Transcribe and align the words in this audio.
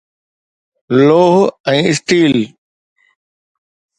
لوهه 1.07 1.43
۽ 1.73 1.81
اسٽيل 1.91 2.35